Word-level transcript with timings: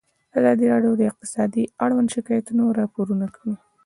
ازادي 0.39 0.65
راډیو 0.71 0.93
د 0.97 1.01
اقتصاد 1.11 1.51
اړوند 1.83 2.09
شکایتونه 2.15 2.61
راپور 2.79 3.07
کړي. 3.35 3.55